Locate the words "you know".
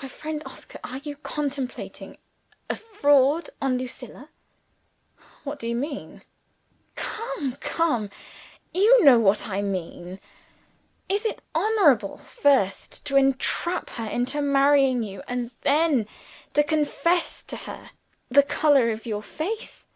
8.72-9.18